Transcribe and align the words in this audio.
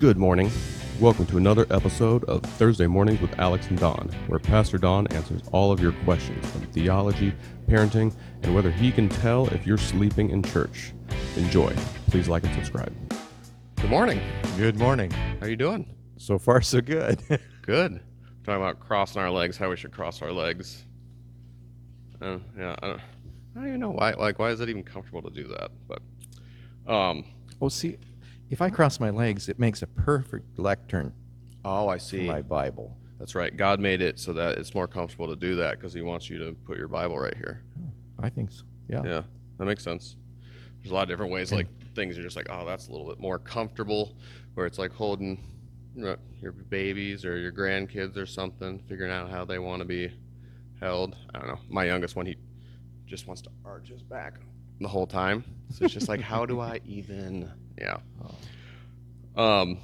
Good 0.00 0.16
morning. 0.16 0.50
Welcome 0.98 1.26
to 1.26 1.36
another 1.36 1.66
episode 1.68 2.24
of 2.24 2.40
Thursday 2.40 2.86
Mornings 2.86 3.20
with 3.20 3.38
Alex 3.38 3.68
and 3.68 3.78
Don, 3.78 4.08
where 4.28 4.38
Pastor 4.38 4.78
Don 4.78 5.06
answers 5.08 5.42
all 5.52 5.72
of 5.72 5.80
your 5.80 5.92
questions 6.04 6.42
on 6.56 6.62
theology, 6.68 7.34
parenting, 7.68 8.14
and 8.42 8.54
whether 8.54 8.70
he 8.70 8.92
can 8.92 9.10
tell 9.10 9.46
if 9.48 9.66
you're 9.66 9.76
sleeping 9.76 10.30
in 10.30 10.42
church. 10.42 10.94
Enjoy. 11.36 11.70
Please 12.06 12.30
like 12.30 12.44
and 12.44 12.54
subscribe. 12.54 12.94
Good 13.76 13.90
morning. 13.90 14.22
Good 14.56 14.78
morning. 14.78 15.10
How 15.38 15.44
you 15.44 15.56
doing? 15.56 15.94
So 16.16 16.38
far, 16.38 16.62
so 16.62 16.80
good. 16.80 17.20
Good. 17.60 18.00
Talking 18.42 18.62
about 18.62 18.80
crossing 18.80 19.20
our 19.20 19.30
legs, 19.30 19.58
how 19.58 19.68
we 19.68 19.76
should 19.76 19.92
cross 19.92 20.22
our 20.22 20.32
legs. 20.32 20.82
Uh, 22.22 22.38
yeah, 22.58 22.74
I 22.82 22.86
don't, 22.86 23.00
I 23.00 23.02
don't 23.56 23.68
even 23.68 23.80
know 23.80 23.90
why. 23.90 24.12
Like, 24.12 24.38
why 24.38 24.48
is 24.48 24.60
it 24.60 24.70
even 24.70 24.82
comfortable 24.82 25.20
to 25.20 25.30
do 25.30 25.46
that? 25.48 25.70
But, 25.86 26.00
um, 26.90 27.26
oh, 27.60 27.68
see, 27.68 27.98
if 28.50 28.60
I 28.60 28.68
cross 28.68 29.00
my 29.00 29.10
legs, 29.10 29.48
it 29.48 29.58
makes 29.58 29.82
a 29.82 29.86
perfect 29.86 30.58
lectern 30.58 31.12
oh, 31.64 31.88
I 31.88 31.98
for 31.98 32.04
see. 32.04 32.26
my 32.26 32.42
Bible. 32.42 32.96
That's 33.18 33.34
right. 33.34 33.56
God 33.56 33.80
made 33.80 34.00
it 34.02 34.18
so 34.18 34.32
that 34.32 34.58
it's 34.58 34.74
more 34.74 34.88
comfortable 34.88 35.28
to 35.28 35.36
do 35.36 35.54
that 35.56 35.78
because 35.78 35.92
He 35.94 36.02
wants 36.02 36.28
you 36.28 36.38
to 36.38 36.52
put 36.64 36.76
your 36.76 36.88
Bible 36.88 37.18
right 37.18 37.36
here. 37.36 37.62
Oh, 37.78 37.90
I 38.24 38.28
think 38.28 38.50
so. 38.50 38.64
Yeah. 38.88 39.02
Yeah, 39.04 39.22
that 39.58 39.64
makes 39.64 39.84
sense. 39.84 40.16
There's 40.82 40.90
a 40.90 40.94
lot 40.94 41.02
of 41.04 41.08
different 41.08 41.30
ways, 41.30 41.52
like 41.52 41.68
things 41.94 42.16
you're 42.16 42.24
just 42.24 42.36
like, 42.36 42.48
oh, 42.50 42.64
that's 42.66 42.88
a 42.88 42.90
little 42.90 43.06
bit 43.06 43.20
more 43.20 43.38
comfortable, 43.38 44.16
where 44.54 44.66
it's 44.66 44.78
like 44.78 44.92
holding 44.92 45.44
you 45.94 46.04
know, 46.04 46.16
your 46.40 46.52
babies 46.52 47.24
or 47.24 47.36
your 47.36 47.52
grandkids 47.52 48.16
or 48.16 48.26
something, 48.26 48.78
figuring 48.88 49.12
out 49.12 49.30
how 49.30 49.44
they 49.44 49.58
want 49.58 49.80
to 49.80 49.84
be 49.84 50.10
held. 50.80 51.16
I 51.34 51.38
don't 51.38 51.48
know. 51.48 51.58
My 51.68 51.84
youngest 51.84 52.16
one, 52.16 52.26
he 52.26 52.36
just 53.06 53.26
wants 53.26 53.42
to 53.42 53.50
arch 53.64 53.88
his 53.88 54.02
back 54.02 54.34
the 54.80 54.88
whole 54.88 55.06
time. 55.06 55.44
So 55.70 55.84
it's 55.84 55.94
just 55.94 56.08
like, 56.08 56.20
how 56.20 56.46
do 56.46 56.60
I 56.60 56.80
even? 56.86 57.50
Yeah. 57.80 57.96
Um. 59.34 59.78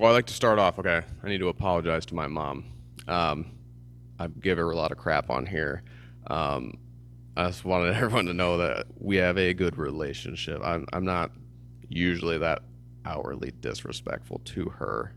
Well, 0.00 0.10
I'd 0.10 0.14
like 0.14 0.26
to 0.26 0.34
start 0.34 0.58
off. 0.58 0.80
Okay, 0.80 1.02
I 1.22 1.28
need 1.28 1.38
to 1.38 1.48
apologize 1.48 2.04
to 2.06 2.14
my 2.16 2.26
mom. 2.26 2.64
Um, 3.06 3.52
I 4.18 4.26
give 4.26 4.58
her 4.58 4.68
a 4.70 4.74
lot 4.74 4.90
of 4.90 4.98
crap 4.98 5.30
on 5.30 5.46
here. 5.46 5.84
Um, 6.26 6.74
I 7.36 7.46
just 7.46 7.64
wanted 7.64 7.94
everyone 8.02 8.26
to 8.26 8.34
know 8.34 8.58
that 8.58 8.86
we 8.98 9.14
have 9.16 9.38
a 9.38 9.54
good 9.54 9.78
relationship. 9.78 10.60
I'm, 10.64 10.86
I'm 10.92 11.04
not 11.04 11.30
usually 11.88 12.38
that 12.38 12.62
outwardly 13.04 13.52
disrespectful 13.60 14.40
to 14.46 14.64
her, 14.70 15.14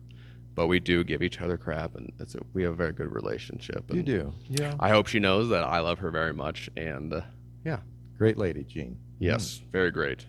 but 0.53 0.67
we 0.67 0.79
do 0.79 1.03
give 1.03 1.23
each 1.23 1.41
other 1.41 1.57
crap, 1.57 1.95
and 1.95 2.11
it's 2.19 2.35
a, 2.35 2.39
we 2.53 2.61
have 2.61 2.73
a 2.73 2.75
very 2.75 2.93
good 2.93 3.11
relationship. 3.11 3.85
You 3.91 4.03
do. 4.03 4.33
Yeah. 4.47 4.75
I 4.79 4.89
hope 4.89 5.07
she 5.07 5.19
knows 5.19 5.49
that 5.49 5.63
I 5.63 5.79
love 5.79 5.97
her 5.99 6.11
very 6.11 6.33
much, 6.33 6.69
and 6.77 7.11
uh, 7.11 7.21
yeah, 7.65 7.79
Great 8.21 8.37
lady, 8.37 8.63
Jean. 8.63 8.99
Yes, 9.17 9.63
very 9.71 9.89
great. 9.89 10.27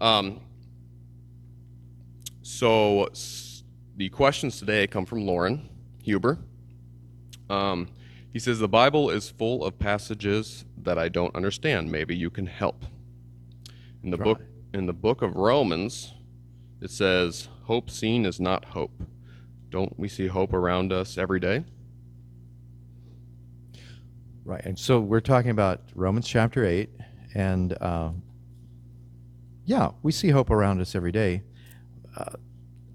Um, 0.00 0.40
so 2.40 3.04
s- 3.04 3.64
the 3.98 4.08
questions 4.08 4.58
today 4.58 4.86
come 4.86 5.04
from 5.04 5.26
Lauren 5.26 5.68
Huber. 6.02 6.38
Um, 7.50 7.88
he 8.32 8.38
says 8.38 8.60
the 8.60 8.66
Bible 8.66 9.10
is 9.10 9.28
full 9.28 9.62
of 9.62 9.78
passages 9.78 10.64
that 10.84 10.96
I 10.98 11.10
don't 11.10 11.36
understand. 11.36 11.92
Maybe 11.92 12.16
you 12.16 12.30
can 12.30 12.46
help. 12.46 12.86
In 14.02 14.08
the 14.08 14.16
Try. 14.16 14.24
book 14.24 14.40
in 14.72 14.86
the 14.86 14.94
book 14.94 15.20
of 15.20 15.34
Romans, 15.34 16.14
it 16.80 16.90
says, 16.90 17.50
"Hope 17.64 17.90
seen 17.90 18.24
is 18.24 18.40
not 18.40 18.64
hope." 18.64 19.02
Don't 19.68 19.98
we 19.98 20.08
see 20.08 20.28
hope 20.28 20.54
around 20.54 20.94
us 20.94 21.18
every 21.18 21.40
day? 21.40 21.66
Right. 24.46 24.64
And 24.64 24.78
so 24.78 25.00
we're 25.00 25.18
talking 25.18 25.50
about 25.50 25.80
Romans 25.96 26.28
chapter 26.28 26.64
8. 26.64 26.88
And 27.34 27.76
uh, 27.80 28.10
yeah, 29.64 29.90
we 30.04 30.12
see 30.12 30.28
hope 30.28 30.50
around 30.50 30.80
us 30.80 30.94
every 30.94 31.10
day. 31.10 31.42
Uh, 32.16 32.36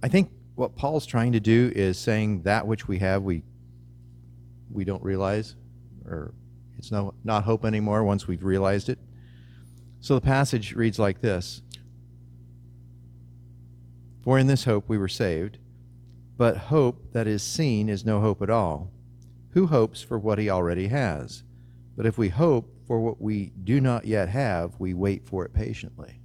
I 0.02 0.08
think 0.08 0.31
what 0.55 0.77
Paul's 0.77 1.05
trying 1.05 1.33
to 1.33 1.41
do 1.41 1.73
is 1.75 1.99
saying 1.99 2.43
that 2.43 2.66
which 2.66 2.88
we 2.88 2.99
have, 2.99 3.23
we 3.23 3.43
we 4.71 4.85
don't 4.85 5.03
realize, 5.03 5.58
or 6.05 6.33
it's 6.77 6.89
no, 6.89 7.13
not 7.26 7.43
hope 7.43 7.65
anymore 7.65 8.05
once 8.05 8.27
we've 8.27 8.45
realized 8.45 8.87
it. 8.87 8.99
So 9.99 10.15
the 10.15 10.21
passage 10.21 10.73
reads 10.73 10.99
like 10.99 11.20
this 11.20 11.61
For 14.23 14.39
in 14.39 14.47
this 14.47 14.64
hope 14.64 14.87
we 14.87 14.97
were 14.97 15.09
saved, 15.09 15.58
but 16.37 16.55
hope 16.55 17.11
that 17.11 17.27
is 17.27 17.43
seen 17.43 17.89
is 17.89 18.05
no 18.05 18.21
hope 18.21 18.42
at 18.42 18.49
all. 18.49 18.89
Who 19.52 19.67
hopes 19.67 20.02
for 20.02 20.17
what 20.17 20.39
he 20.39 20.50
already 20.50 20.88
has? 20.88 21.44
But 21.95 22.06
if 22.06 22.17
we 22.17 22.30
hope 22.30 22.73
for 22.88 23.00
what 23.02 23.22
we 23.22 23.52
do 23.64 23.82
not 23.82 24.06
yet 24.06 24.30
have, 24.30 24.80
we 24.80 24.94
wait 24.94 25.26
for 25.28 25.45
it 25.45 25.54
patiently. 25.54 26.20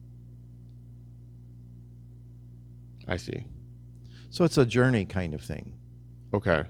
I 3.09 3.17
see. 3.17 3.47
So 4.31 4.45
it's 4.45 4.59
a 4.59 4.67
journey 4.67 5.05
kind 5.05 5.35
of 5.35 5.41
thing. 5.41 5.75
Okay, 6.35 6.65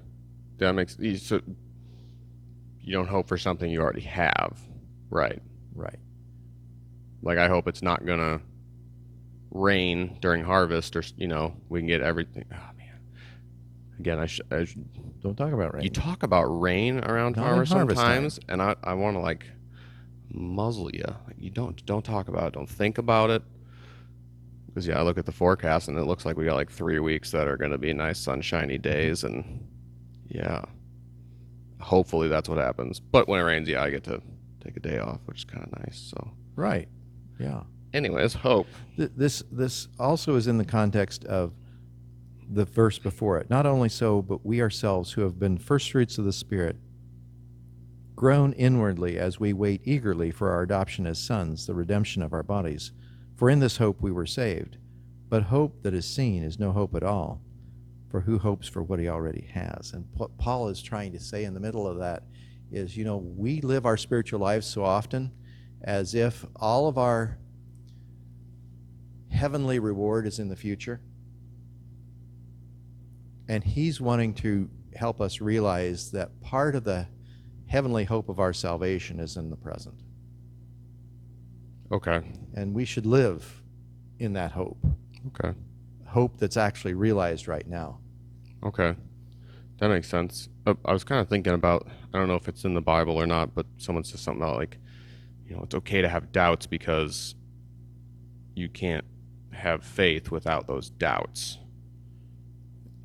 that 0.59 0.73
makes 0.73 0.99
you- 0.99 1.17
so. 1.17 1.41
You 2.81 2.93
don't 2.93 3.09
hope 3.09 3.27
for 3.27 3.37
something 3.37 3.69
you 3.71 3.81
already 3.81 4.03
have, 4.03 4.61
right? 5.11 5.43
Right. 5.75 5.99
Like 7.23 7.39
I 7.39 7.49
hope 7.49 7.67
it's 7.67 7.83
not 7.83 8.07
gonna 8.07 8.41
rain 9.51 10.19
during 10.21 10.45
harvest, 10.45 10.95
or 10.95 11.03
you 11.17 11.27
know, 11.27 11.57
we 11.69 11.81
can 11.81 11.89
get 11.89 12.01
everything. 12.01 12.45
Oh! 12.53 12.71
Again, 13.99 14.19
I, 14.19 14.27
sh- 14.27 14.41
I 14.51 14.65
sh- 14.65 14.77
Don't 15.23 15.37
talk 15.37 15.53
about 15.53 15.75
rain. 15.75 15.85
you 15.85 15.91
talk 15.91 16.23
about 16.23 16.45
rain 16.45 16.99
around 17.01 17.37
Not 17.37 17.47
farmers 17.47 17.71
harvest 17.71 17.99
sometimes, 18.01 18.41
and 18.49 18.61
I, 18.61 18.77
I 18.85 18.95
want 18.95 19.17
to 19.17 19.21
like 19.21 19.47
muzzle 20.31 20.91
you. 20.95 21.05
Like, 21.27 21.37
you 21.39 21.51
don't 21.51 21.85
don't 21.87 22.05
talk 22.05 22.29
about 22.29 22.49
it. 22.49 22.53
Don't 22.55 22.69
think 22.69 22.99
about 22.99 23.31
it. 23.31 23.43
Because 24.67 24.87
yeah, 24.87 24.99
I 24.99 25.03
look 25.03 25.17
at 25.17 25.25
the 25.25 25.33
forecast 25.33 25.89
and 25.89 25.99
it 25.99 26.05
looks 26.05 26.27
like 26.27 26.37
we 26.37 26.45
got 26.45 26.57
like 26.57 26.71
three 26.71 26.99
weeks 27.01 27.31
that 27.31 27.49
are 27.49 27.57
going 27.57 27.71
to 27.71 27.79
be 27.79 27.93
nice 27.95 28.19
sunshiny 28.19 28.75
mm-hmm. 28.75 28.83
days, 28.83 29.25
and 29.25 29.67
yeah, 30.29 30.63
hopefully 31.81 32.29
that's 32.29 32.49
what 32.49 32.59
happens. 32.59 33.01
But 33.01 33.29
when 33.29 33.41
it 33.41 33.45
rains, 33.45 33.69
yeah, 33.69 33.83
I 33.83 33.91
get 33.91 34.05
to 34.05 34.21
take 34.63 34.77
a 34.77 34.81
day 34.81 34.99
off, 34.99 35.21
which 35.25 35.39
is 35.39 35.45
kind 35.45 35.65
of 35.65 35.79
nice. 35.79 35.99
So, 35.99 36.31
right. 36.55 36.89
Yeah. 37.39 37.63
anyways, 37.95 38.35
hope. 38.35 38.67
Th- 38.97 39.11
This 39.17 39.43
this 39.51 39.89
also 39.99 40.35
is 40.37 40.47
in 40.47 40.59
the 40.59 40.65
context 40.65 41.25
of 41.25 41.55
the 42.49 42.65
verse 42.65 42.99
before 42.99 43.39
it. 43.39 43.51
Not 43.51 43.67
only 43.67 43.89
so, 43.89 44.23
but 44.23 44.45
we 44.45 44.61
ourselves 44.61 45.13
who 45.13 45.23
have 45.23 45.39
been 45.39 45.59
first 45.59 45.91
fruits 45.91 46.19
of 46.19 46.25
the 46.25 46.33
Spirit, 46.33 46.77
groan 48.15 48.53
inwardly 48.55 49.19
as 49.19 49.39
we 49.39 49.53
wait 49.53 49.83
eagerly 49.85 50.31
for 50.31 50.51
our 50.51 50.63
adoption 50.63 51.07
as 51.07 51.19
sons, 51.19 51.67
the 51.67 51.75
redemption 51.75 52.23
of 52.23 52.33
our 52.33 52.43
bodies. 52.43 52.93
For 53.37 53.51
in 53.51 53.61
this 53.61 53.77
hope 53.77 54.01
we 54.01 54.11
were 54.11 54.27
saved. 54.27 54.79
But 55.29 55.45
hope 55.45 55.83
that 55.83 55.93
is 55.95 56.07
seen 56.07 56.43
is 56.43 56.59
no 56.59 56.73
hope 56.73 56.95
at 56.95 57.03
all. 57.03 57.43
For 58.09 58.21
who 58.21 58.39
hopes 58.39 58.69
for 58.69 58.83
what 58.83 59.01
he 59.01 59.09
already 59.09 59.49
has? 59.53 59.93
And 59.93 60.09
what 60.15 60.39
Paul 60.39 60.69
is 60.69 60.81
trying 60.81 61.13
to 61.13 61.21
say 61.21 61.45
in 61.45 61.53
the 61.53 61.61
middle 61.61 61.87
of 61.87 61.99
that 61.99 62.23
is, 62.71 62.97
you 62.97 63.05
know, 63.05 63.17
we 63.17 63.61
live 63.61 63.85
our 63.85 63.97
spiritual 63.97 64.41
lives 64.41 64.67
so 64.67 64.85
often 64.85 65.33
as 65.83 66.15
if 66.15 66.47
all 66.57 66.89
of 66.89 66.97
our 66.97 67.39
heavenly 69.31 69.79
reward 69.79 70.27
is 70.27 70.39
in 70.39 70.49
the 70.49 70.57
future. 70.57 71.01
And 73.49 73.63
he's 73.63 74.01
wanting 74.01 74.35
to 74.35 74.69
help 74.95 75.21
us 75.21 75.41
realize 75.41 76.11
that 76.13 76.41
part 76.41 76.75
of 76.75 76.85
the 76.85 77.07
heavenly 77.67 78.05
hope 78.05 78.29
of 78.29 78.41
our 78.41 78.53
salvation 78.53 79.21
is 79.21 79.37
in 79.37 79.51
the 79.51 79.57
present. 79.57 79.95
Okay. 81.93 82.23
And 82.55 82.75
we 82.75 82.85
should 82.85 83.07
live 83.07 83.63
in 84.19 84.33
that 84.33 84.53
hope, 84.53 84.79
Okay. 85.29 85.57
hope 86.07 86.39
that's 86.39 86.57
actually 86.57 86.95
realized 86.95 87.47
right 87.47 87.67
now. 87.67 88.01
Okay. 88.65 88.97
That 89.79 89.89
makes 89.89 90.09
sense. 90.09 90.49
Uh, 90.67 90.75
I 90.85 90.93
was 90.93 91.05
kind 91.05 91.21
of 91.21 91.29
thinking 91.29 91.53
about, 91.53 91.87
I 92.13 92.19
don't 92.19 92.29
know 92.29 92.35
if 92.35 92.49
it's 92.49 92.65
in 92.65 92.75
the 92.75 92.81
Bible 92.81 93.17
or 93.21 93.27
not, 93.27 93.55
but 93.55 93.67
someone 93.77 94.05
says 94.05 94.21
something 94.21 94.43
about 94.43 94.57
like, 94.57 94.79
you 95.47 95.55
know, 95.55 95.63
it's 95.63 95.75
okay 95.75 96.01
to 96.01 96.09
have 96.09 96.33
doubts 96.33 96.67
because 96.67 97.35
you 98.55 98.69
can't 98.69 99.05
have 99.53 99.85
faith 99.85 100.31
without 100.31 100.67
those 100.67 100.91
doubts. 100.91 101.59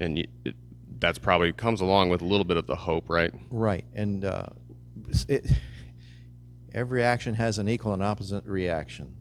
And 0.01 0.17
you, 0.17 0.27
it, 0.43 0.55
that's 0.99 1.19
probably 1.19 1.51
comes 1.53 1.81
along 1.81 2.09
with 2.09 2.21
a 2.21 2.25
little 2.25 2.43
bit 2.43 2.57
of 2.57 2.67
the 2.67 2.75
hope, 2.75 3.09
right? 3.09 3.31
Right. 3.49 3.85
And 3.93 4.25
uh, 4.25 4.47
it, 5.27 5.45
every 6.73 7.03
action 7.03 7.35
has 7.35 7.57
an 7.57 7.69
equal 7.69 7.93
and 7.93 8.03
opposite 8.03 8.45
reaction. 8.45 9.15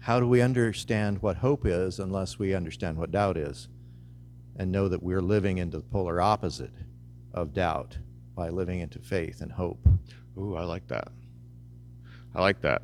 How 0.00 0.20
do 0.20 0.28
we 0.28 0.40
understand 0.40 1.22
what 1.22 1.38
hope 1.38 1.64
is 1.64 1.98
unless 1.98 2.38
we 2.38 2.54
understand 2.54 2.96
what 2.96 3.10
doubt 3.10 3.36
is 3.36 3.68
and 4.56 4.70
know 4.70 4.88
that 4.88 5.02
we're 5.02 5.22
living 5.22 5.58
into 5.58 5.78
the 5.78 5.84
polar 5.84 6.20
opposite 6.20 6.72
of 7.34 7.52
doubt 7.52 7.98
by 8.34 8.48
living 8.48 8.80
into 8.80 8.98
faith 8.98 9.40
and 9.40 9.52
hope? 9.52 9.86
Ooh, 10.38 10.56
I 10.56 10.64
like 10.64 10.86
that. 10.88 11.08
I 12.34 12.40
like 12.40 12.60
that. 12.62 12.82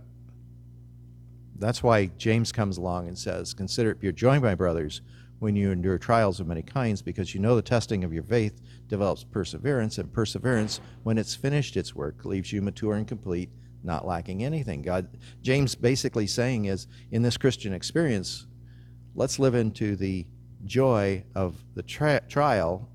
That's 1.57 1.83
why 1.83 2.07
James 2.19 2.51
comes 2.51 2.77
along 2.77 3.07
and 3.07 3.17
says, 3.17 3.55
Consider 3.55 3.91
it 3.91 4.01
pure 4.01 4.13
joy, 4.13 4.41
my 4.41 4.55
brothers, 4.55 5.01
when 5.43 5.57
you 5.57 5.73
endure 5.73 5.99
trials 5.99 6.39
of 6.39 6.47
many 6.47 6.63
kinds, 6.63 7.03
because 7.03 7.35
you 7.35 7.41
know 7.41 7.57
the 7.57 7.63
testing 7.63 8.05
of 8.05 8.13
your 8.13 8.23
faith 8.23 8.61
develops 8.87 9.25
perseverance, 9.25 9.99
and 9.99 10.13
perseverance, 10.13 10.81
when 11.03 11.19
it's 11.19 11.35
finished 11.35 11.77
its 11.77 11.97
work, 11.97 12.25
leaves 12.25 12.53
you 12.53 12.63
mature 12.63 12.95
and 12.95 13.09
complete, 13.09 13.51
not 13.83 14.07
lacking 14.07 14.45
anything. 14.45 14.83
God, 14.83 15.09
James 15.43 15.75
basically 15.75 16.29
saying 16.29 16.67
is, 16.67 16.87
in 17.11 17.23
this 17.23 17.37
Christian 17.37 17.73
experience, 17.73 18.47
let's 19.17 19.41
live 19.41 19.57
into 19.57 19.97
the 19.97 20.25
joy 20.65 21.25
of 21.35 21.57
the 21.75 21.83
tri- 21.83 22.21
trial 22.29 22.89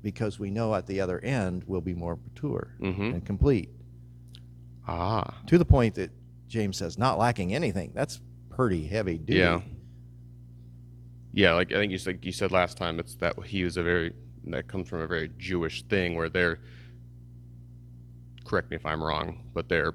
because 0.00 0.38
we 0.38 0.52
know 0.52 0.76
at 0.76 0.86
the 0.86 1.00
other 1.00 1.18
end 1.24 1.64
we'll 1.66 1.80
be 1.80 1.94
more 1.94 2.16
mature 2.28 2.76
Mm-hmm. 2.80 3.02
and 3.14 3.26
complete. 3.26 3.70
Ah. 4.86 5.34
To 5.48 5.58
the 5.58 5.64
point 5.64 5.96
that 5.96 6.12
James 6.46 6.76
says, 6.76 6.96
not 6.96 7.18
lacking 7.18 7.54
anything. 7.56 7.90
That's 7.92 8.20
pretty 8.50 8.86
heavy 8.86 9.18
duty. 9.18 9.40
Yeah. 9.40 9.60
Yeah, 11.32 11.54
like 11.54 11.72
I 11.72 11.76
think 11.76 11.92
you 11.92 11.98
said 11.98 12.20
you 12.22 12.32
said 12.32 12.52
last 12.52 12.76
time, 12.76 12.98
it's 12.98 13.14
that 13.16 13.42
he 13.44 13.64
was 13.64 13.76
a 13.76 13.82
very 13.82 14.12
that 14.44 14.68
comes 14.68 14.88
from 14.88 15.00
a 15.00 15.06
very 15.06 15.30
Jewish 15.38 15.82
thing 15.84 16.16
where 16.16 16.28
they're 16.28 16.58
correct 18.44 18.70
me 18.70 18.76
if 18.76 18.86
I'm 18.86 19.02
wrong, 19.02 19.44
but 19.52 19.68
their 19.68 19.94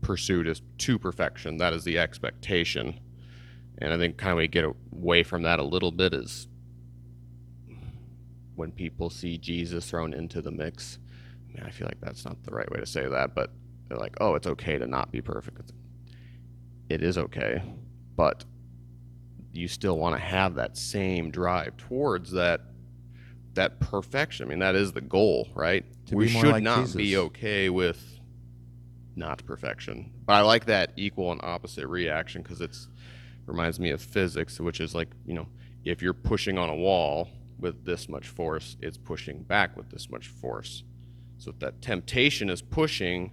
pursuit 0.00 0.46
is 0.48 0.60
to 0.78 0.98
perfection. 0.98 1.56
That 1.56 1.72
is 1.72 1.84
the 1.84 1.98
expectation. 1.98 2.98
And 3.78 3.92
I 3.92 3.98
think 3.98 4.18
kind 4.18 4.32
of 4.32 4.38
we 4.38 4.48
get 4.48 4.64
away 4.64 5.22
from 5.22 5.42
that 5.42 5.60
a 5.60 5.62
little 5.62 5.92
bit 5.92 6.12
is 6.12 6.48
when 8.56 8.72
people 8.72 9.08
see 9.08 9.38
Jesus 9.38 9.88
thrown 9.88 10.12
into 10.12 10.42
the 10.42 10.50
mix. 10.50 10.98
I, 11.48 11.54
mean, 11.54 11.66
I 11.66 11.70
feel 11.70 11.86
like 11.86 12.00
that's 12.00 12.24
not 12.24 12.42
the 12.42 12.50
right 12.50 12.70
way 12.70 12.80
to 12.80 12.86
say 12.86 13.06
that, 13.08 13.34
but 13.34 13.50
they're 13.88 13.98
like, 13.98 14.16
oh, 14.20 14.34
it's 14.34 14.46
okay 14.46 14.78
to 14.78 14.86
not 14.86 15.10
be 15.10 15.20
perfect. 15.20 15.72
It 16.88 17.02
is 17.02 17.16
okay, 17.16 17.62
but 18.16 18.44
you 19.52 19.68
still 19.68 19.98
want 19.98 20.16
to 20.16 20.20
have 20.20 20.54
that 20.54 20.76
same 20.76 21.30
drive 21.30 21.76
towards 21.76 22.32
that 22.32 22.62
that 23.54 23.78
perfection. 23.80 24.46
I 24.46 24.48
mean, 24.48 24.60
that 24.60 24.74
is 24.74 24.92
the 24.92 25.02
goal, 25.02 25.48
right? 25.54 25.84
To 26.06 26.16
we 26.16 26.28
should 26.28 26.52
like 26.52 26.62
not 26.62 26.94
be 26.96 27.16
okay 27.18 27.68
with 27.68 28.18
not 29.14 29.44
perfection. 29.44 30.10
But 30.24 30.34
I 30.34 30.40
like 30.40 30.64
that 30.66 30.92
equal 30.96 31.32
and 31.32 31.40
opposite 31.42 31.86
reaction 31.86 32.42
because 32.42 32.60
it's 32.60 32.88
reminds 33.46 33.78
me 33.78 33.90
of 33.90 34.00
physics, 34.00 34.58
which 34.58 34.80
is 34.80 34.94
like 34.94 35.08
you 35.26 35.34
know, 35.34 35.48
if 35.84 36.00
you're 36.00 36.14
pushing 36.14 36.58
on 36.58 36.70
a 36.70 36.74
wall 36.74 37.28
with 37.58 37.84
this 37.84 38.08
much 38.08 38.28
force, 38.28 38.76
it's 38.80 38.96
pushing 38.96 39.42
back 39.42 39.76
with 39.76 39.90
this 39.90 40.10
much 40.10 40.28
force. 40.28 40.84
So 41.38 41.50
if 41.50 41.58
that 41.58 41.82
temptation 41.82 42.48
is 42.48 42.62
pushing, 42.62 43.32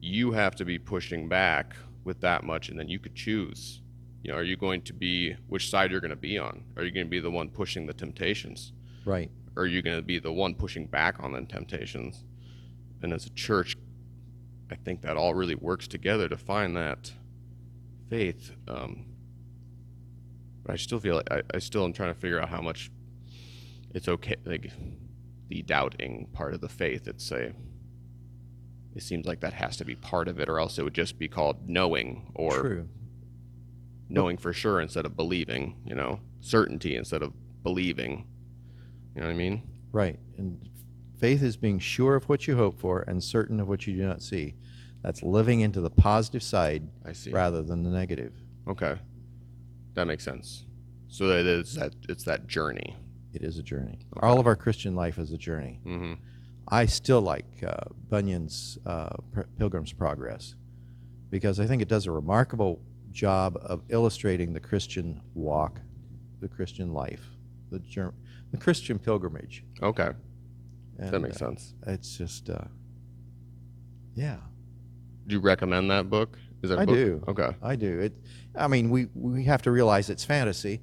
you 0.00 0.32
have 0.32 0.54
to 0.56 0.64
be 0.64 0.78
pushing 0.78 1.28
back 1.28 1.74
with 2.04 2.20
that 2.20 2.44
much, 2.44 2.68
and 2.68 2.78
then 2.78 2.88
you 2.88 2.98
could 2.98 3.14
choose. 3.14 3.80
You 4.24 4.32
know, 4.32 4.38
are 4.38 4.42
you 4.42 4.56
going 4.56 4.80
to 4.82 4.94
be 4.94 5.36
which 5.48 5.68
side 5.68 5.90
you're 5.90 6.00
going 6.00 6.08
to 6.08 6.16
be 6.16 6.38
on? 6.38 6.64
Are 6.78 6.82
you 6.82 6.90
going 6.90 7.06
to 7.06 7.10
be 7.10 7.20
the 7.20 7.30
one 7.30 7.50
pushing 7.50 7.86
the 7.86 7.92
temptations? 7.92 8.72
Right. 9.04 9.30
or 9.54 9.64
are 9.64 9.66
you 9.66 9.82
going 9.82 9.96
to 9.96 10.02
be 10.02 10.18
the 10.18 10.32
one 10.32 10.54
pushing 10.54 10.86
back 10.86 11.22
on 11.22 11.32
the 11.32 11.42
temptations? 11.42 12.24
And 13.02 13.12
as 13.12 13.26
a 13.26 13.30
church, 13.30 13.76
I 14.70 14.76
think 14.76 15.02
that 15.02 15.18
all 15.18 15.34
really 15.34 15.54
works 15.54 15.86
together 15.86 16.26
to 16.28 16.38
find 16.38 16.74
that 16.74 17.12
faith. 18.08 18.52
Um, 18.66 19.04
but 20.64 20.72
I 20.72 20.76
still 20.76 20.98
feel 21.00 21.16
like 21.16 21.30
I, 21.30 21.42
I 21.52 21.58
still 21.58 21.84
am 21.84 21.92
trying 21.92 22.14
to 22.14 22.18
figure 22.18 22.40
out 22.40 22.48
how 22.48 22.62
much 22.62 22.90
it's 23.94 24.08
okay, 24.08 24.36
like 24.46 24.72
the 25.48 25.60
doubting 25.62 26.28
part 26.32 26.54
of 26.54 26.62
the 26.62 26.68
faith. 26.70 27.06
It's 27.06 27.30
a, 27.30 27.52
it 28.96 29.02
seems 29.02 29.26
like 29.26 29.40
that 29.40 29.52
has 29.52 29.76
to 29.76 29.84
be 29.84 29.94
part 29.94 30.28
of 30.28 30.40
it, 30.40 30.48
or 30.48 30.58
else 30.58 30.78
it 30.78 30.82
would 30.82 30.94
just 30.94 31.18
be 31.18 31.28
called 31.28 31.68
knowing 31.68 32.32
or 32.34 32.60
True. 32.60 32.88
Knowing 34.08 34.36
for 34.36 34.52
sure 34.52 34.80
instead 34.80 35.06
of 35.06 35.16
believing, 35.16 35.76
you 35.84 35.94
know, 35.94 36.20
certainty 36.40 36.96
instead 36.96 37.22
of 37.22 37.32
believing. 37.62 38.26
You 39.14 39.20
know 39.20 39.26
what 39.28 39.34
I 39.34 39.36
mean? 39.36 39.62
Right. 39.92 40.18
And 40.36 40.68
faith 41.18 41.42
is 41.42 41.56
being 41.56 41.78
sure 41.78 42.16
of 42.16 42.28
what 42.28 42.46
you 42.46 42.56
hope 42.56 42.78
for 42.78 43.02
and 43.02 43.22
certain 43.22 43.60
of 43.60 43.68
what 43.68 43.86
you 43.86 43.96
do 43.96 44.06
not 44.06 44.22
see. 44.22 44.54
That's 45.02 45.22
living 45.22 45.60
into 45.60 45.80
the 45.80 45.90
positive 45.90 46.42
side 46.42 46.88
I 47.04 47.12
see. 47.12 47.30
rather 47.30 47.62
than 47.62 47.82
the 47.82 47.90
negative. 47.90 48.32
Okay. 48.66 48.96
That 49.94 50.06
makes 50.06 50.24
sense. 50.24 50.64
So 51.08 51.28
that 51.28 51.46
is 51.46 51.74
that 51.74 51.94
it's 52.08 52.24
that 52.24 52.46
journey. 52.46 52.96
It 53.32 53.42
is 53.42 53.58
a 53.58 53.62
journey. 53.62 53.98
Okay. 54.16 54.26
All 54.26 54.40
of 54.40 54.46
our 54.46 54.56
Christian 54.56 54.94
life 54.94 55.18
is 55.18 55.32
a 55.32 55.38
journey. 55.38 55.80
Mm-hmm. 55.86 56.14
I 56.68 56.86
still 56.86 57.20
like 57.20 57.62
uh, 57.66 57.76
Bunyan's 58.08 58.78
uh, 58.86 59.10
Pilgrim's 59.58 59.92
Progress 59.92 60.54
because 61.30 61.60
I 61.60 61.66
think 61.66 61.82
it 61.82 61.88
does 61.88 62.06
a 62.06 62.10
remarkable 62.10 62.80
job 63.18 63.56
of 63.62 63.80
illustrating 63.88 64.52
the 64.52 64.60
Christian 64.60 65.20
walk, 65.34 65.80
the 66.40 66.48
Christian 66.48 66.92
life, 66.92 67.24
the 67.70 67.78
jour- 67.78 68.12
the 68.50 68.58
Christian 68.58 68.98
pilgrimage. 68.98 69.64
Okay. 69.82 70.10
And, 70.98 71.12
that 71.12 71.20
makes 71.20 71.36
uh, 71.36 71.46
sense. 71.46 71.74
It's 71.86 72.18
just, 72.18 72.50
uh, 72.50 72.64
yeah, 74.14 74.36
Do 75.26 75.34
you 75.34 75.40
recommend 75.40 75.90
that 75.90 76.10
book? 76.10 76.38
Is 76.62 76.70
that 76.70 76.78
I 76.80 76.84
book? 76.84 76.94
do. 76.94 77.24
Okay. 77.28 77.54
I 77.62 77.76
do. 77.76 77.98
It. 78.00 78.12
I 78.54 78.68
mean, 78.68 78.90
we 78.90 79.06
we 79.14 79.44
have 79.44 79.62
to 79.62 79.70
realize 79.70 80.08
it's 80.10 80.24
fantasy, 80.24 80.80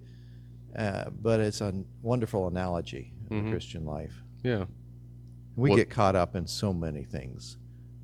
uh, 0.76 1.10
but 1.22 1.40
it's 1.40 1.62
a 1.62 1.74
wonderful 2.02 2.48
analogy 2.48 3.14
of 3.26 3.38
Mhm. 3.38 3.44
the 3.46 3.52
Christian 3.52 3.86
life. 3.86 4.24
Yeah. 4.44 4.66
We 5.56 5.76
get 5.76 5.90
caught 5.90 6.16
up 6.16 6.36
in 6.36 6.48
so 6.48 6.74
many 6.74 7.04
things. 7.04 7.58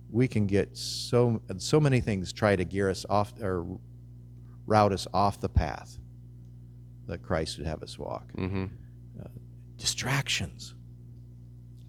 We 0.10 0.28
can 0.28 0.48
get 0.48 0.76
so 0.78 1.42
so 1.58 1.80
many 1.80 2.02
things 2.02 2.32
try 2.34 2.56
to 2.56 2.64
gear 2.66 2.90
us 2.90 3.06
off 3.10 3.34
or 3.42 3.66
route 4.68 4.94
us 4.94 5.08
off 5.14 5.40
the 5.40 5.50
path 5.50 5.98
that 7.08 7.24
Christ 7.24 7.58
would 7.58 7.66
have 7.66 7.82
us 7.82 7.98
walk. 7.98 8.32
Mm-hmm. 8.34 8.66
Distractions. 9.78 10.74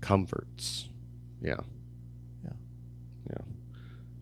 Comforts. 0.00 0.88
Yeah. 1.42 1.60
Yeah. 2.44 2.52
Yeah. 3.30 3.42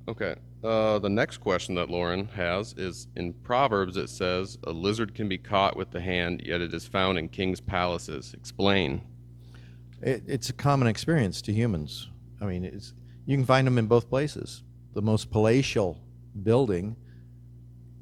Okay. 0.08 0.34
Uh, 0.64 0.98
the 0.98 1.08
next 1.08 1.38
question 1.38 1.74
that 1.74 1.90
Lauren 1.90 2.26
has 2.28 2.74
is 2.74 3.08
in 3.16 3.32
Proverbs 3.32 3.96
it 3.96 4.08
says, 4.08 4.58
A 4.64 4.70
lizard 4.70 5.14
can 5.14 5.28
be 5.28 5.38
caught 5.38 5.76
with 5.76 5.90
the 5.90 6.00
hand, 6.00 6.42
yet 6.44 6.60
it 6.60 6.72
is 6.72 6.86
found 6.86 7.18
in 7.18 7.28
king's 7.28 7.60
palaces. 7.60 8.34
Explain. 8.34 9.02
It, 10.00 10.22
it's 10.26 10.48
a 10.48 10.52
common 10.52 10.88
experience 10.88 11.42
to 11.42 11.52
humans. 11.52 12.08
I 12.40 12.46
mean, 12.46 12.64
it's 12.64 12.94
you 13.26 13.36
can 13.36 13.44
find 13.44 13.66
them 13.66 13.78
in 13.78 13.86
both 13.86 14.08
places. 14.08 14.62
The 14.94 15.02
most 15.02 15.30
palatial 15.30 16.00
building 16.42 16.96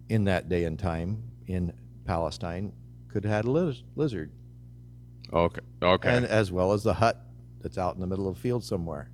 in 0.09 0.25
that 0.25 0.49
day 0.49 0.65
and 0.65 0.79
time 0.79 1.23
in 1.47 1.73
Palestine 2.05 2.73
could 3.09 3.25
have 3.25 3.33
had 3.33 3.45
a 3.47 3.51
liz- 3.51 3.83
lizard, 3.97 4.31
Okay. 5.33 5.61
Okay. 5.83 6.17
and 6.17 6.25
as 6.27 6.53
well 6.53 6.73
as 6.73 6.83
the 6.83 6.95
hut 6.95 7.21
that's 7.61 7.79
out 7.79 7.95
in 7.95 8.01
the 8.01 8.07
middle 8.07 8.29
of 8.29 8.37
a 8.37 8.41
field 8.41 8.63
somewhere 8.65 9.11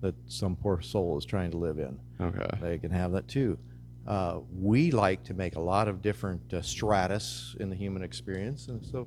that 0.00 0.14
some 0.26 0.56
poor 0.56 0.80
soul 0.80 1.16
is 1.18 1.24
trying 1.24 1.50
to 1.50 1.56
live 1.56 1.78
in. 1.78 1.98
okay. 2.20 2.48
They 2.60 2.78
can 2.78 2.90
have 2.90 3.12
that 3.12 3.28
too. 3.28 3.58
Uh, 4.06 4.40
we 4.52 4.90
like 4.90 5.22
to 5.24 5.34
make 5.34 5.54
a 5.56 5.60
lot 5.60 5.86
of 5.88 6.02
different 6.02 6.52
uh, 6.52 6.60
stratus 6.60 7.54
in 7.60 7.70
the 7.70 7.76
human 7.76 8.02
experience, 8.02 8.66
and 8.68 8.84
so, 8.84 9.06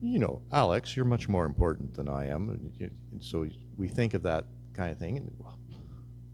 you 0.00 0.18
know, 0.18 0.40
Alex, 0.52 0.96
you're 0.96 1.04
much 1.04 1.28
more 1.28 1.44
important 1.44 1.94
than 1.94 2.08
I 2.08 2.28
am, 2.28 2.48
and 2.48 2.72
you- 2.78 2.90
and 3.12 3.22
so 3.22 3.46
we 3.76 3.88
think 3.88 4.14
of 4.14 4.22
that 4.22 4.46
kind 4.72 4.90
of 4.90 4.98
thing. 4.98 5.18
And 5.18 5.30
well, 5.38 5.58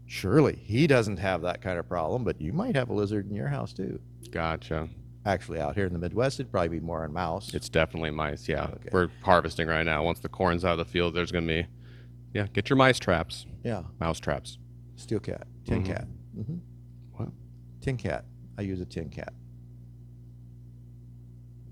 surely 0.05 0.55
he 0.55 0.87
doesn't 0.87 1.17
have 1.17 1.41
that 1.41 1.61
kind 1.61 1.77
of 1.77 1.87
problem, 1.89 2.23
but 2.23 2.39
you 2.41 2.53
might 2.53 2.75
have 2.75 2.89
a 2.89 2.93
lizard 2.93 3.29
in 3.29 3.35
your 3.35 3.49
house 3.49 3.73
too. 3.73 3.99
Gotcha. 4.31 4.89
Actually, 5.25 5.59
out 5.59 5.75
here 5.75 5.85
in 5.85 5.93
the 5.93 5.99
Midwest, 5.99 6.39
it'd 6.39 6.51
probably 6.51 6.69
be 6.69 6.79
more 6.79 7.03
on 7.03 7.11
mouse. 7.13 7.53
It's 7.53 7.69
definitely 7.69 8.11
mice. 8.11 8.47
Yeah, 8.47 8.65
Okay. 8.75 8.89
we're 8.91 9.09
harvesting 9.21 9.67
right 9.67 9.85
now. 9.85 10.03
Once 10.03 10.19
the 10.19 10.29
corn's 10.29 10.63
out 10.63 10.73
of 10.73 10.77
the 10.79 10.85
field, 10.85 11.13
there's 11.13 11.31
gonna 11.31 11.45
be, 11.47 11.67
yeah, 12.33 12.47
get 12.53 12.69
your 12.69 12.77
mice 12.77 12.99
traps, 12.99 13.45
yeah, 13.63 13.83
mouse 13.99 14.19
traps. 14.19 14.57
steel 14.95 15.19
cat, 15.19 15.47
tin 15.65 15.81
Mhm. 15.83 15.85
cat. 15.85 16.07
hmm 16.35 16.57
What? 17.13 17.29
Tin 17.81 17.97
cat. 17.97 18.25
I 18.57 18.61
use 18.63 18.81
a 18.81 18.85
tin 18.85 19.09
cat. 19.09 19.33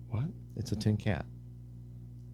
What? 0.10 0.26
It's 0.56 0.72
a 0.72 0.76
tin 0.76 0.98
cat. 0.98 1.26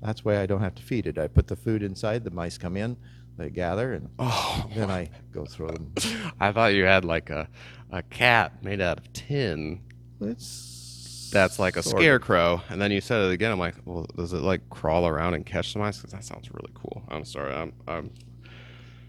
That's 0.01 0.24
why 0.25 0.39
I 0.41 0.46
don't 0.46 0.62
have 0.62 0.75
to 0.75 0.84
feed 0.84 1.08
it. 1.08 1.17
I 1.17 1.27
put 1.27 1.48
the 1.48 1.55
food 1.55 1.82
inside. 1.82 2.24
The 2.24 2.32
mice 2.32 2.58
come 2.58 2.75
in, 2.77 2.98
they 3.38 3.50
gather, 3.50 3.93
and 3.93 4.10
Oh, 4.20 4.70
then 4.75 4.89
I 4.91 5.10
go 5.32 5.46
throw 5.46 5.70
them. 5.72 5.93
I 6.39 6.51
thought 6.51 6.74
you 6.74 6.84
had 6.84 7.05
like 7.05 7.29
a, 7.29 7.48
a 7.91 8.03
cat 8.03 8.63
made 8.63 8.82
out 8.82 8.98
of 9.00 9.12
tin. 9.13 9.82
It's 10.25 11.30
That's 11.32 11.60
like 11.60 11.75
a 11.77 11.84
sort 11.84 12.01
scarecrow, 12.01 12.62
and 12.70 12.82
then 12.82 12.92
you 12.92 13.01
said 13.01 13.22
it 13.25 13.32
again. 13.32 13.51
I'm 13.51 13.60
like, 13.60 13.75
well, 13.86 14.06
does 14.15 14.34
it 14.34 14.42
like 14.42 14.70
crawl 14.70 15.08
around 15.08 15.34
and 15.34 15.46
catch 15.46 15.72
some 15.74 15.82
mice? 15.82 16.00
'Cause 16.01 16.12
that 16.12 16.24
sounds 16.24 16.50
really 16.53 16.72
cool. 16.74 17.03
I'm 17.10 17.25
sorry. 17.25 17.53
I'm, 17.53 17.74
I'm, 17.88 18.12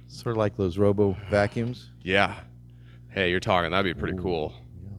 Sort 0.09 0.33
of 0.35 0.39
like 0.39 0.57
those 0.57 0.79
robo 0.79 1.17
vacuums. 1.31 1.91
yeah. 2.03 2.37
Hey, 3.11 3.31
you're 3.31 3.41
talking. 3.41 3.71
That'd 3.71 3.95
be 3.95 3.99
pretty 3.99 4.17
Ooh, 4.19 4.23
cool. 4.23 4.55
yeah. 4.83 4.91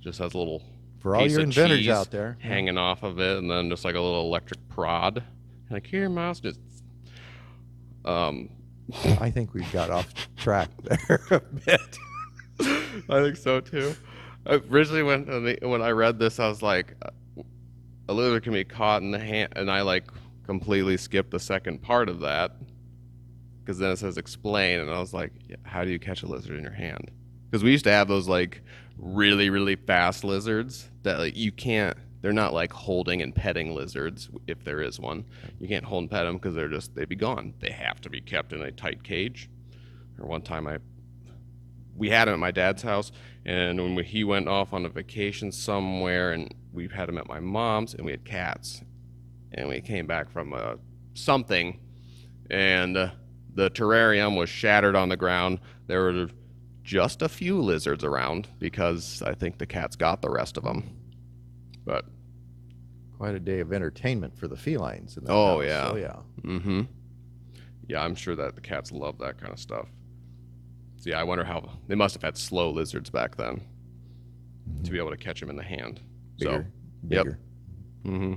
Just 0.00 0.18
has 0.18 0.34
a 0.34 0.38
little 0.38 0.62
For 1.00 1.16
all 1.16 1.22
piece 1.22 1.32
your 1.32 1.40
of 1.40 1.46
inventors 1.46 1.88
out 1.88 2.10
there, 2.10 2.36
yeah. 2.40 2.48
hanging 2.48 2.76
off 2.78 3.02
of 3.02 3.18
it, 3.18 3.38
and 3.38 3.50
then 3.50 3.68
just 3.70 3.84
like 3.84 3.94
a 3.94 4.00
little 4.00 4.22
electric 4.22 4.66
prod. 4.68 5.22
Like 5.70 5.86
here, 5.86 6.08
mouse, 6.10 6.40
just. 6.40 6.60
Um, 8.04 8.50
I 9.20 9.30
think 9.30 9.54
we've 9.54 9.70
got 9.72 9.90
off 9.90 10.12
track 10.36 10.68
there 10.82 11.20
a 11.30 11.40
bit. 11.40 11.98
I 13.08 13.22
think 13.22 13.36
so 13.36 13.60
too. 13.60 13.94
Originally, 14.46 15.02
when 15.02 15.56
when 15.62 15.82
I 15.82 15.90
read 15.90 16.18
this, 16.18 16.40
I 16.40 16.48
was 16.48 16.62
like, 16.62 16.94
uh, 17.02 17.42
a 18.08 18.12
lizard 18.12 18.42
can 18.42 18.52
be 18.52 18.64
caught 18.64 19.02
in 19.02 19.10
the 19.10 19.18
hand, 19.18 19.52
and 19.56 19.70
I 19.70 19.82
like 19.82 20.04
completely 20.44 20.96
skipped 20.96 21.30
the 21.30 21.38
second 21.38 21.82
part 21.82 22.08
of 22.08 22.20
that 22.20 22.56
because 23.60 23.78
then 23.78 23.90
it 23.90 23.98
says 23.98 24.18
explain, 24.18 24.80
and 24.80 24.90
I 24.90 24.98
was 24.98 25.14
like, 25.14 25.32
how 25.62 25.84
do 25.84 25.90
you 25.90 25.98
catch 25.98 26.22
a 26.22 26.26
lizard 26.26 26.56
in 26.56 26.62
your 26.64 26.72
hand? 26.72 27.10
Because 27.48 27.62
we 27.62 27.70
used 27.70 27.84
to 27.84 27.92
have 27.92 28.08
those 28.08 28.28
like 28.28 28.62
really 28.98 29.50
really 29.50 29.76
fast 29.76 30.24
lizards 30.24 30.90
that 31.02 31.18
like 31.18 31.36
you 31.36 31.50
can't 31.50 31.96
they're 32.20 32.32
not 32.32 32.52
like 32.52 32.72
holding 32.72 33.20
and 33.22 33.34
petting 33.34 33.74
lizards 33.74 34.30
if 34.46 34.62
there 34.64 34.80
is 34.80 35.00
one. 35.00 35.24
You 35.58 35.66
can't 35.68 35.84
hold 35.84 36.04
and 36.04 36.10
pet 36.10 36.24
them 36.24 36.36
because 36.36 36.54
they're 36.54 36.68
just 36.68 36.94
they'd 36.94 37.08
be 37.08 37.16
gone. 37.16 37.54
They 37.60 37.70
have 37.70 38.00
to 38.02 38.10
be 38.10 38.20
kept 38.20 38.52
in 38.52 38.62
a 38.62 38.70
tight 38.70 39.02
cage. 39.02 39.50
Or 40.18 40.26
one 40.26 40.42
time 40.42 40.66
I 40.66 40.78
we 41.96 42.10
had 42.10 42.26
them 42.26 42.34
at 42.34 42.40
my 42.40 42.52
dad's 42.52 42.82
house, 42.82 43.12
and 43.44 43.80
when 43.80 43.94
we, 43.94 44.04
he 44.04 44.24
went 44.24 44.48
off 44.48 44.72
on 44.72 44.84
a 44.84 44.88
vacation 44.88 45.50
somewhere, 45.52 46.32
and 46.32 46.54
we 46.72 46.88
had 46.88 47.08
him 47.08 47.18
at 47.18 47.26
my 47.28 47.40
mom's, 47.40 47.94
and 47.94 48.04
we 48.04 48.12
had 48.12 48.24
cats, 48.24 48.82
and 49.52 49.68
we 49.68 49.80
came 49.80 50.06
back 50.06 50.30
from 50.30 50.52
uh, 50.54 50.74
something, 51.14 51.78
and 52.50 52.96
uh, 52.96 53.10
the 53.54 53.70
terrarium 53.70 54.36
was 54.38 54.48
shattered 54.48 54.94
on 54.96 55.08
the 55.08 55.16
ground. 55.16 55.58
There 55.86 56.02
were 56.02 56.28
just 56.82 57.22
a 57.22 57.28
few 57.28 57.60
lizards 57.60 58.02
around 58.04 58.48
because 58.58 59.22
I 59.22 59.34
think 59.34 59.58
the 59.58 59.66
cats 59.66 59.94
got 59.96 60.20
the 60.22 60.30
rest 60.30 60.56
of 60.56 60.64
them. 60.64 60.96
But 61.84 62.04
Quite 63.18 63.34
a 63.36 63.40
day 63.40 63.60
of 63.60 63.72
entertainment 63.72 64.36
for 64.36 64.48
the 64.48 64.56
felines. 64.56 65.16
In 65.16 65.24
that 65.24 65.32
Oh, 65.32 65.60
house. 65.60 65.64
yeah. 65.68 65.90
Oh 65.92 65.96
yeah. 65.96 66.16
Mm-hmm. 66.42 66.80
Yeah, 67.86 68.02
I'm 68.02 68.16
sure 68.16 68.34
that 68.34 68.56
the 68.56 68.60
cats 68.60 68.90
love 68.90 69.18
that 69.18 69.38
kind 69.38 69.52
of 69.52 69.60
stuff. 69.60 69.86
So 71.02 71.10
yeah, 71.10 71.18
I 71.18 71.24
wonder 71.24 71.42
how 71.42 71.68
they 71.88 71.96
must 71.96 72.14
have 72.14 72.22
had 72.22 72.38
slow 72.38 72.70
lizards 72.70 73.10
back 73.10 73.34
then 73.36 73.60
to 74.84 74.90
be 74.92 74.98
able 74.98 75.10
to 75.10 75.16
catch 75.16 75.40
them 75.40 75.50
in 75.50 75.56
the 75.56 75.62
hand. 75.64 76.00
Bigger. 76.38 76.70
So, 77.02 77.08
yep. 77.08 77.24
bigger. 77.24 77.38
hmm 78.04 78.34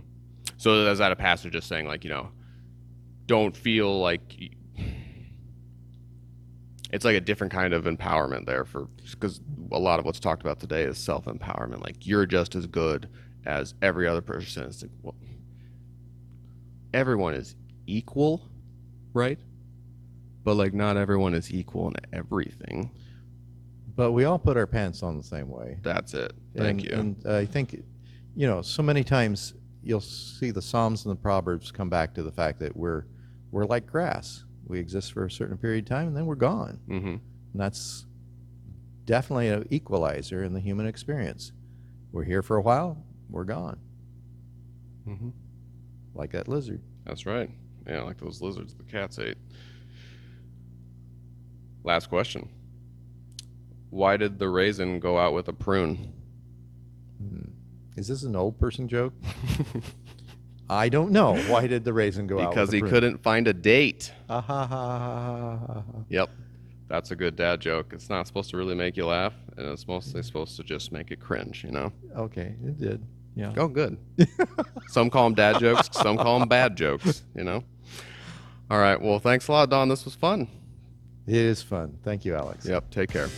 So 0.58 0.88
is 0.88 0.98
that 0.98 1.12
a 1.12 1.16
passage 1.16 1.54
just 1.54 1.68
saying 1.68 1.86
like 1.86 2.04
you 2.04 2.10
know, 2.10 2.30
don't 3.28 3.56
feel 3.56 4.00
like 4.00 4.36
it's 6.92 7.06
like 7.06 7.16
a 7.16 7.22
different 7.22 7.54
kind 7.54 7.72
of 7.72 7.84
empowerment 7.84 8.48
there 8.48 8.66
for 8.66 8.88
because 9.12 9.42
a 9.72 9.78
lot 9.78 10.00
of 10.00 10.06
what's 10.06 10.20
talked 10.20 10.42
about 10.42 10.60
today 10.60 10.86
is 10.86 10.98
self 10.98 11.26
empowerment. 11.26 11.84
Like 11.84 12.08
you're 12.08 12.26
just 12.26 12.56
as 12.56 12.66
good 12.66 13.08
as 13.46 13.76
every 13.84 14.08
other 14.08 14.22
person. 14.22 14.64
It's 14.64 14.82
like 14.82 14.92
well, 15.04 15.14
everyone 16.96 17.36
is 17.36 17.56
equal, 17.86 18.50
right? 19.14 19.38
But 20.46 20.56
like 20.56 20.74
not 20.74 20.96
everyone 20.96 21.34
is 21.34 21.52
equal 21.54 21.90
in 21.90 21.96
everything. 22.14 22.92
But 23.98 24.14
we 24.14 24.24
all 24.26 24.40
put 24.40 24.56
our 24.56 24.68
pants 24.68 25.04
on 25.04 25.18
the 25.18 25.24
same 25.24 25.50
way. 25.50 25.80
That's 25.82 26.14
it. 26.14 26.32
Thank 26.56 26.82
and, 26.82 26.84
you. 26.84 26.92
And 26.94 27.28
I 27.28 27.46
think, 27.46 27.84
you 28.36 28.48
know, 28.48 28.62
so 28.62 28.82
many 28.84 29.04
times 29.04 29.54
you'll 29.84 30.02
see 30.02 30.52
the 30.52 30.62
Psalms 30.62 31.06
and 31.06 31.12
the 31.12 31.20
Proverbs 31.20 31.72
come 31.72 31.90
back 31.90 32.14
to 32.14 32.24
the 32.24 32.32
fact 32.32 32.60
that 32.60 32.76
we're 32.78 33.06
we're 33.52 33.66
like 33.66 33.86
grass. 33.86 34.46
We 34.68 34.80
exist 34.80 35.14
for 35.14 35.26
a 35.26 35.32
certain 35.32 35.58
period 35.58 35.86
of 35.86 35.90
time 35.90 36.08
and 36.08 36.16
then 36.18 36.26
we're 36.26 36.36
gone. 36.36 36.80
mm-hmm. 36.90 37.08
And 37.08 37.22
that's 37.54 38.06
definitely 39.06 39.48
an 39.50 39.68
equalizer 39.70 40.44
in 40.44 40.54
the 40.54 40.60
human 40.60 40.88
experience. 40.88 41.52
We're 42.12 42.24
here 42.24 42.42
for 42.42 42.58
a 42.58 42.62
while, 42.62 43.04
we're 43.30 43.44
gone, 43.46 43.78
Mm-hmm. 45.08 45.30
like 46.16 46.32
that 46.32 46.48
lizard. 46.48 46.82
That's 47.06 47.26
right. 47.26 47.50
Yeah, 47.88 48.02
like 48.02 48.18
those 48.18 48.42
lizards 48.42 48.74
the 48.74 48.84
cats 48.84 49.20
ate. 49.20 49.38
Last 51.86 52.10
question. 52.10 52.50
Why 53.92 54.18
did 54.18 54.40
the 54.40 54.50
raisin 54.50 55.00
go 55.00 55.20
out 55.20 55.34
with 55.34 55.48
a 55.48 55.54
prune? 55.54 56.12
Hmm. 57.20 57.52
Is 57.96 58.08
this 58.08 58.24
an 58.24 58.36
old 58.36 58.60
person 58.60 58.88
joke? 58.88 59.14
I 60.70 60.90
don't 60.90 61.12
know. 61.12 61.38
Why 61.44 61.68
did 61.68 61.84
the 61.84 61.94
raisin 61.94 62.26
go 62.26 62.40
out? 62.40 62.50
because 62.50 62.72
he 62.72 62.80
prune? 62.80 62.92
couldn't 62.92 63.24
find 63.24 63.48
a 63.48 63.54
date. 63.54 64.12
Ah, 64.28 64.42
ha, 64.42 64.66
ha, 64.66 64.98
ha, 64.98 65.58
ha, 65.58 65.58
ha. 65.68 65.84
Yep. 66.10 66.30
That's 66.88 67.12
a 67.12 67.16
good 67.16 67.36
dad 67.36 67.62
joke. 67.62 67.94
It's 67.94 68.10
not 68.10 68.26
supposed 68.26 68.50
to 68.50 68.58
really 68.58 68.76
make 68.76 68.98
you 68.98 69.06
laugh, 69.06 69.34
and 69.56 69.68
it's 69.68 69.88
mostly 69.88 70.24
supposed 70.24 70.58
to 70.58 70.64
just 70.64 70.92
make 70.92 71.12
it 71.12 71.20
cringe, 71.20 71.64
you 71.64 71.72
know? 71.72 71.92
Okay, 72.16 72.56
it 72.64 72.80
did. 72.80 73.06
Yeah. 73.36 73.54
Oh, 73.58 73.68
good. 73.68 73.98
some 74.88 75.12
call 75.12 75.26
them 75.26 75.36
dad 75.36 75.60
jokes, 75.60 75.90
some 75.92 76.18
call 76.18 76.40
them 76.40 76.50
bad 76.50 76.76
jokes, 76.76 77.24
you 77.36 77.44
know? 77.44 77.64
All 78.72 78.80
right. 78.80 79.00
Well, 79.00 79.20
thanks 79.20 79.48
a 79.48 79.52
lot, 79.52 79.70
Don. 79.70 79.88
This 79.88 80.04
was 80.04 80.16
fun. 80.16 80.48
It 81.28 81.36
is 81.36 81.62
fun. 81.64 81.98
Thank 82.04 82.26
you, 82.26 82.36
Alex. 82.36 82.66
Yep. 82.66 82.92
Take 82.92 83.10
care. 83.10 83.30